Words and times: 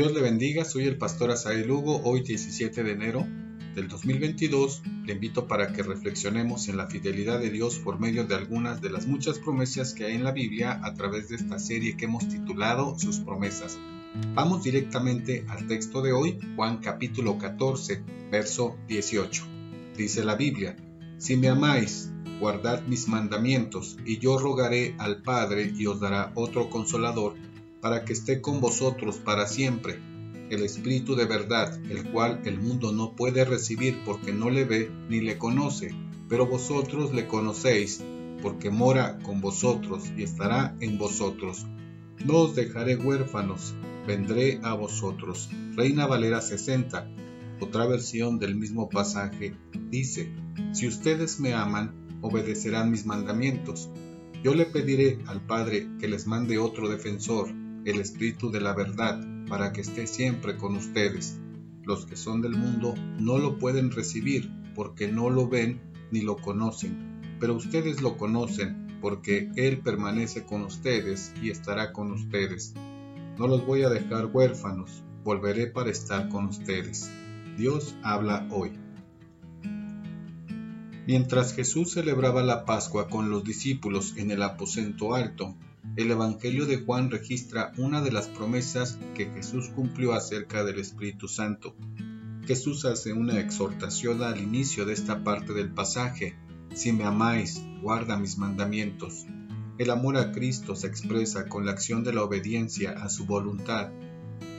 Dios 0.00 0.14
le 0.14 0.22
bendiga, 0.22 0.64
soy 0.64 0.84
el 0.84 0.96
pastor 0.96 1.30
Asael 1.30 1.68
Lugo, 1.68 2.00
hoy 2.04 2.22
17 2.22 2.84
de 2.84 2.92
enero 2.92 3.26
del 3.74 3.86
2022. 3.86 4.80
Le 5.04 5.12
invito 5.12 5.46
para 5.46 5.74
que 5.74 5.82
reflexionemos 5.82 6.68
en 6.68 6.78
la 6.78 6.86
fidelidad 6.86 7.38
de 7.38 7.50
Dios 7.50 7.78
por 7.78 8.00
medio 8.00 8.24
de 8.24 8.34
algunas 8.34 8.80
de 8.80 8.88
las 8.88 9.06
muchas 9.06 9.38
promesas 9.38 9.92
que 9.92 10.06
hay 10.06 10.14
en 10.14 10.24
la 10.24 10.32
Biblia 10.32 10.80
a 10.82 10.94
través 10.94 11.28
de 11.28 11.36
esta 11.36 11.58
serie 11.58 11.98
que 11.98 12.06
hemos 12.06 12.26
titulado 12.26 12.98
Sus 12.98 13.18
promesas. 13.18 13.78
Vamos 14.32 14.64
directamente 14.64 15.44
al 15.50 15.66
texto 15.66 16.00
de 16.00 16.12
hoy, 16.12 16.38
Juan 16.56 16.78
capítulo 16.78 17.36
14, 17.36 18.02
verso 18.30 18.78
18. 18.88 19.44
Dice 19.98 20.24
la 20.24 20.34
Biblia, 20.34 20.76
Si 21.18 21.36
me 21.36 21.50
amáis, 21.50 22.10
guardad 22.40 22.86
mis 22.86 23.06
mandamientos, 23.06 23.98
y 24.06 24.16
yo 24.16 24.38
rogaré 24.38 24.94
al 24.96 25.20
Padre 25.20 25.70
y 25.76 25.84
os 25.84 26.00
dará 26.00 26.32
otro 26.36 26.70
consolador 26.70 27.34
para 27.80 28.04
que 28.04 28.12
esté 28.12 28.40
con 28.40 28.60
vosotros 28.60 29.18
para 29.18 29.46
siempre, 29.46 29.98
el 30.50 30.64
Espíritu 30.64 31.14
de 31.14 31.26
verdad, 31.26 31.78
el 31.90 32.10
cual 32.10 32.40
el 32.44 32.58
mundo 32.58 32.92
no 32.92 33.14
puede 33.14 33.44
recibir 33.44 34.02
porque 34.04 34.32
no 34.32 34.50
le 34.50 34.64
ve 34.64 34.90
ni 35.08 35.20
le 35.20 35.38
conoce, 35.38 35.94
pero 36.28 36.46
vosotros 36.46 37.14
le 37.14 37.26
conocéis, 37.26 38.02
porque 38.42 38.70
mora 38.70 39.18
con 39.20 39.40
vosotros 39.40 40.04
y 40.16 40.24
estará 40.24 40.76
en 40.80 40.98
vosotros. 40.98 41.66
No 42.24 42.38
os 42.38 42.56
dejaré 42.56 42.96
huérfanos, 42.96 43.74
vendré 44.06 44.60
a 44.62 44.74
vosotros. 44.74 45.48
Reina 45.76 46.06
Valera 46.06 46.40
60, 46.40 47.08
otra 47.60 47.86
versión 47.86 48.38
del 48.38 48.56
mismo 48.56 48.88
pasaje, 48.88 49.54
dice, 49.88 50.32
Si 50.72 50.88
ustedes 50.88 51.38
me 51.38 51.54
aman, 51.54 51.94
obedecerán 52.22 52.90
mis 52.90 53.06
mandamientos. 53.06 53.88
Yo 54.42 54.54
le 54.54 54.66
pediré 54.66 55.18
al 55.26 55.40
Padre 55.46 55.86
que 56.00 56.08
les 56.08 56.26
mande 56.26 56.58
otro 56.58 56.88
defensor 56.88 57.50
el 57.84 58.00
Espíritu 58.00 58.50
de 58.50 58.60
la 58.60 58.74
verdad, 58.74 59.20
para 59.48 59.72
que 59.72 59.80
esté 59.80 60.06
siempre 60.06 60.56
con 60.56 60.76
ustedes. 60.76 61.38
Los 61.82 62.06
que 62.06 62.16
son 62.16 62.40
del 62.40 62.56
mundo 62.56 62.94
no 63.18 63.38
lo 63.38 63.58
pueden 63.58 63.90
recibir 63.90 64.50
porque 64.74 65.08
no 65.08 65.30
lo 65.30 65.48
ven 65.48 65.80
ni 66.10 66.20
lo 66.20 66.36
conocen, 66.36 67.36
pero 67.40 67.54
ustedes 67.54 68.00
lo 68.00 68.16
conocen 68.16 68.98
porque 69.00 69.50
Él 69.56 69.78
permanece 69.78 70.44
con 70.44 70.62
ustedes 70.62 71.32
y 71.42 71.50
estará 71.50 71.92
con 71.92 72.12
ustedes. 72.12 72.74
No 73.38 73.46
los 73.46 73.66
voy 73.66 73.82
a 73.82 73.88
dejar 73.88 74.26
huérfanos, 74.26 75.02
volveré 75.24 75.66
para 75.66 75.90
estar 75.90 76.28
con 76.28 76.46
ustedes. 76.46 77.10
Dios 77.56 77.96
habla 78.02 78.46
hoy. 78.50 78.72
Mientras 81.06 81.54
Jesús 81.54 81.92
celebraba 81.92 82.42
la 82.42 82.64
Pascua 82.64 83.08
con 83.08 83.30
los 83.30 83.42
discípulos 83.42 84.14
en 84.16 84.30
el 84.30 84.42
aposento 84.42 85.14
alto, 85.14 85.56
el 85.96 86.10
Evangelio 86.10 86.66
de 86.66 86.78
Juan 86.78 87.10
registra 87.10 87.72
una 87.76 88.00
de 88.00 88.12
las 88.12 88.28
promesas 88.28 88.98
que 89.14 89.26
Jesús 89.26 89.68
cumplió 89.68 90.12
acerca 90.12 90.64
del 90.64 90.78
Espíritu 90.78 91.28
Santo. 91.28 91.74
Jesús 92.46 92.84
hace 92.84 93.12
una 93.12 93.38
exhortación 93.38 94.22
al 94.22 94.40
inicio 94.40 94.84
de 94.84 94.94
esta 94.94 95.22
parte 95.22 95.52
del 95.52 95.70
pasaje. 95.70 96.36
Si 96.74 96.92
me 96.92 97.04
amáis, 97.04 97.62
guarda 97.82 98.18
mis 98.18 98.38
mandamientos. 98.38 99.26
El 99.78 99.90
amor 99.90 100.16
a 100.16 100.32
Cristo 100.32 100.76
se 100.76 100.86
expresa 100.86 101.46
con 101.48 101.64
la 101.64 101.72
acción 101.72 102.04
de 102.04 102.12
la 102.12 102.22
obediencia 102.22 102.92
a 102.92 103.08
su 103.08 103.26
voluntad. 103.26 103.90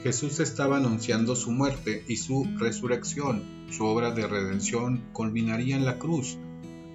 Jesús 0.02 0.40
estaba 0.40 0.78
anunciando 0.78 1.36
su 1.36 1.50
muerte 1.52 2.04
y 2.08 2.16
su 2.16 2.44
resurrección. 2.58 3.42
Su 3.70 3.84
obra 3.84 4.10
de 4.10 4.26
redención 4.26 5.04
culminaría 5.12 5.76
en 5.76 5.84
la 5.84 5.98
cruz. 5.98 6.38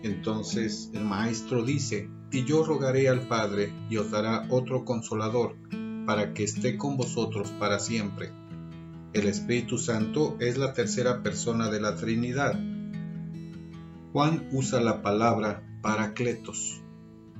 Entonces 0.04 0.92
el 0.94 1.04
Maestro 1.04 1.64
dice, 1.64 2.10
y 2.32 2.44
yo 2.44 2.64
rogaré 2.64 3.10
al 3.10 3.22
Padre 3.22 3.74
y 3.90 3.98
os 3.98 4.12
dará 4.12 4.48
otro 4.50 4.86
consolador, 4.86 5.56
para 6.06 6.34
que 6.34 6.44
esté 6.44 6.78
con 6.78 6.98
vosotros 6.98 7.52
para 7.60 7.80
siempre. 7.80 8.32
El 9.14 9.28
Espíritu 9.28 9.78
Santo 9.78 10.38
es 10.40 10.58
la 10.58 10.74
tercera 10.74 11.24
persona 11.24 11.70
de 11.70 11.82
la 11.82 11.96
Trinidad. 11.96 12.58
Juan 14.14 14.48
usa 14.52 14.80
la 14.80 15.02
palabra 15.02 15.64
paracletos. 15.82 16.82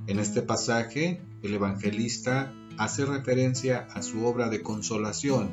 En 0.06 0.18
este 0.18 0.42
pasaje, 0.42 1.22
el 1.42 1.54
evangelista 1.54 2.52
hace 2.76 3.04
referencia 3.06 3.86
a 3.92 4.02
su 4.02 4.24
obra 4.24 4.48
de 4.48 4.62
consolación. 4.62 5.50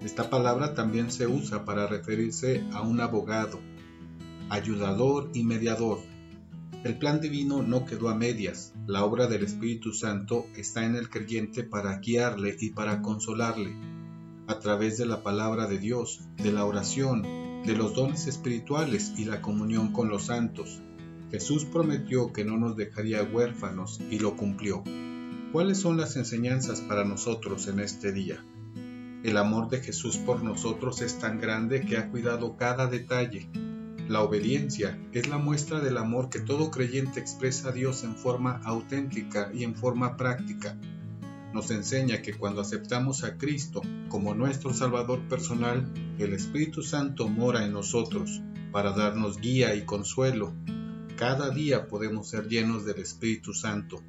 Esta 0.00 0.30
palabra 0.30 0.74
también 0.74 1.10
se 1.10 1.26
usa 1.26 1.64
para 1.64 1.86
referirse 1.86 2.64
a 2.72 2.82
un 2.82 3.00
abogado, 3.00 3.58
ayudador 4.50 5.30
y 5.32 5.44
mediador 5.44 6.13
el 6.84 6.98
plan 6.98 7.18
divino 7.18 7.62
no 7.62 7.86
quedó 7.86 8.10
a 8.10 8.14
medias. 8.14 8.74
La 8.86 9.06
obra 9.06 9.26
del 9.26 9.42
Espíritu 9.42 9.94
Santo 9.94 10.46
está 10.54 10.84
en 10.84 10.96
el 10.96 11.08
creyente 11.08 11.64
para 11.64 11.98
guiarle 11.98 12.56
y 12.60 12.70
para 12.70 13.00
consolarle. 13.00 13.74
A 14.46 14.58
través 14.58 14.98
de 14.98 15.06
la 15.06 15.22
palabra 15.22 15.66
de 15.66 15.78
Dios, 15.78 16.20
de 16.36 16.52
la 16.52 16.66
oración, 16.66 17.22
de 17.64 17.74
los 17.74 17.94
dones 17.94 18.26
espirituales 18.26 19.14
y 19.16 19.24
la 19.24 19.40
comunión 19.40 19.92
con 19.92 20.10
los 20.10 20.24
santos. 20.24 20.82
Jesús 21.30 21.64
prometió 21.64 22.34
que 22.34 22.44
no 22.44 22.58
nos 22.58 22.76
dejaría 22.76 23.22
huérfanos 23.22 23.98
y 24.10 24.18
lo 24.18 24.36
cumplió. 24.36 24.84
¿Cuáles 25.52 25.78
son 25.78 25.96
las 25.96 26.16
enseñanzas 26.16 26.82
para 26.82 27.06
nosotros 27.06 27.66
en 27.66 27.80
este 27.80 28.12
día? 28.12 28.44
El 29.22 29.38
amor 29.38 29.70
de 29.70 29.80
Jesús 29.80 30.18
por 30.18 30.44
nosotros 30.44 31.00
es 31.00 31.18
tan 31.18 31.40
grande 31.40 31.80
que 31.80 31.96
ha 31.96 32.10
cuidado 32.10 32.58
cada 32.58 32.88
detalle, 32.88 33.48
la 34.08 34.20
obediencia 34.20 34.98
es 35.12 35.28
la 35.28 35.38
muestra 35.38 35.80
del 35.80 35.96
amor 35.96 36.28
que 36.28 36.38
todo 36.38 36.70
creyente 36.70 37.20
expresa 37.20 37.70
a 37.70 37.72
Dios 37.72 38.04
en 38.04 38.14
forma 38.16 38.60
auténtica 38.62 39.50
y 39.54 39.64
en 39.64 39.74
forma 39.74 40.18
práctica. 40.18 40.76
Nos 41.54 41.70
enseña 41.70 42.20
que 42.20 42.34
cuando 42.34 42.60
aceptamos 42.60 43.24
a 43.24 43.38
Cristo 43.38 43.80
como 44.10 44.34
nuestro 44.34 44.74
Salvador 44.74 45.26
personal, 45.28 45.90
el 46.18 46.34
Espíritu 46.34 46.82
Santo 46.82 47.28
mora 47.28 47.64
en 47.64 47.72
nosotros 47.72 48.42
para 48.72 48.92
darnos 48.92 49.38
guía 49.38 49.74
y 49.74 49.86
consuelo. 49.86 50.52
Cada 51.16 51.48
día 51.48 51.88
podemos 51.88 52.28
ser 52.28 52.46
llenos 52.48 52.84
del 52.84 52.98
Espíritu 52.98 53.54
Santo. 53.54 54.02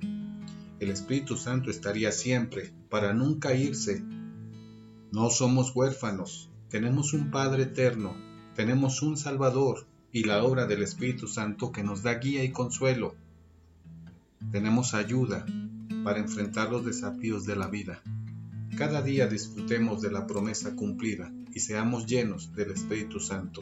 El 0.81 0.89
Espíritu 0.89 1.37
Santo 1.37 1.71
estaría 1.71 2.11
siempre 2.11 2.73
para 2.89 3.13
nunca 3.13 3.53
irse. 3.53 4.03
No 5.13 5.29
somos 5.29 5.73
huérfanos, 5.73 6.49
tenemos 6.67 7.13
un 7.13 7.31
Padre 7.31 7.63
eterno 7.63 8.24
tenemos 8.55 9.01
un 9.01 9.17
Salvador 9.17 9.85
y 10.13 10.23
la 10.23 10.41
obra 10.43 10.65
del 10.65 10.81
Espíritu 10.81 11.27
Santo 11.27 11.73
que 11.73 11.83
nos 11.83 12.03
da 12.03 12.13
guía 12.15 12.43
y 12.43 12.51
consuelo. 12.51 13.13
Tenemos 14.49 14.93
ayuda 14.93 15.45
para 16.05 16.19
enfrentar 16.19 16.71
los 16.71 16.85
desafíos 16.85 17.45
de 17.45 17.57
la 17.57 17.67
vida. 17.67 18.01
Cada 18.77 19.01
día 19.01 19.27
disfrutemos 19.27 20.01
de 20.01 20.11
la 20.11 20.25
promesa 20.25 20.73
cumplida 20.75 21.33
y 21.53 21.59
seamos 21.59 22.05
llenos 22.05 22.53
del 22.55 22.71
Espíritu 22.71 23.19
Santo. 23.19 23.61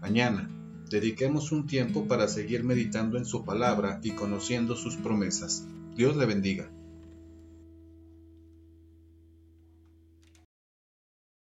Mañana, 0.00 0.48
dediquemos 0.88 1.52
un 1.52 1.66
tiempo 1.66 2.08
para 2.08 2.26
seguir 2.26 2.64
meditando 2.64 3.18
en 3.18 3.26
su 3.26 3.44
palabra 3.44 4.00
y 4.02 4.12
conociendo 4.12 4.76
sus 4.76 4.96
promesas. 4.96 5.66
Dios 5.94 6.16
le 6.16 6.24
bendiga. 6.24 6.70